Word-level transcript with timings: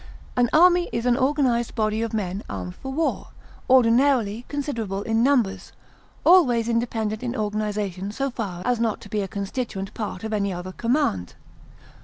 An 0.35 0.49
army 0.51 0.89
is 0.91 1.05
an 1.05 1.15
organized 1.15 1.75
body 1.75 2.01
of 2.01 2.11
men 2.11 2.41
armed 2.49 2.73
for 2.73 2.91
war, 2.91 3.27
ordinarily 3.69 4.45
considerable 4.47 5.03
in 5.03 5.21
numbers, 5.21 5.71
always 6.25 6.67
independent 6.67 7.21
in 7.21 7.35
organization 7.35 8.11
so 8.11 8.31
far 8.31 8.63
as 8.65 8.79
not 8.79 8.99
to 9.01 9.09
be 9.09 9.21
a 9.21 9.27
constituent 9.27 9.93
part 9.93 10.23
of 10.23 10.33
any 10.33 10.51
other 10.51 10.71
command. 10.71 11.35